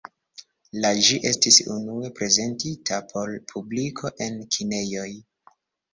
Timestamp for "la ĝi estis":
0.85-1.59